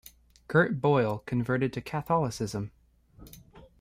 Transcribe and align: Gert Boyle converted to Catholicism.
Gert 0.47 0.81
Boyle 0.81 1.19
converted 1.27 1.71
to 1.73 1.79
Catholicism. 1.79 2.71